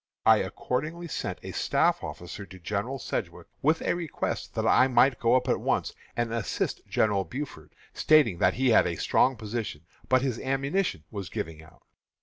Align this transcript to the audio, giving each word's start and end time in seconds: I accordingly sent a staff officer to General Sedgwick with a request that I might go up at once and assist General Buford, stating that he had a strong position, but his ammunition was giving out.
I 0.25 0.37
accordingly 0.37 1.07
sent 1.07 1.37
a 1.43 1.51
staff 1.51 2.03
officer 2.03 2.43
to 2.47 2.57
General 2.57 2.97
Sedgwick 2.97 3.45
with 3.61 3.83
a 3.83 3.93
request 3.95 4.55
that 4.55 4.65
I 4.65 4.87
might 4.87 5.19
go 5.19 5.35
up 5.35 5.47
at 5.47 5.59
once 5.59 5.93
and 6.17 6.33
assist 6.33 6.81
General 6.87 7.23
Buford, 7.23 7.75
stating 7.93 8.39
that 8.39 8.55
he 8.55 8.71
had 8.71 8.87
a 8.87 8.95
strong 8.95 9.35
position, 9.35 9.85
but 10.09 10.23
his 10.23 10.39
ammunition 10.39 11.03
was 11.11 11.29
giving 11.29 11.61
out. 11.61 11.83